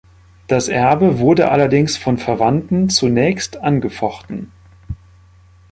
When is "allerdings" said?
1.51-1.95